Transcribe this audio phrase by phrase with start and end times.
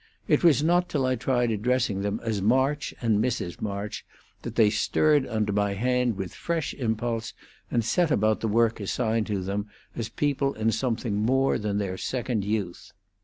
[0.27, 3.61] It was not till I tried addressing them as March and Mrs.
[3.61, 4.03] March
[4.41, 7.35] that they stirred under my hand with fresh impulse,
[7.69, 12.43] and set about the work assigned them as people in something more than their second
[12.43, 12.93] youth.